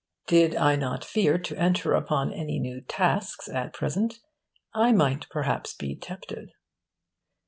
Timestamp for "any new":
2.33-2.81